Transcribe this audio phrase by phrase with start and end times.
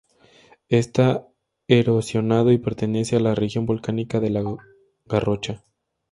[0.69, 1.27] Está
[1.67, 4.43] erosionado y pertenece a la región volcánica de La
[5.05, 5.63] Garrocha.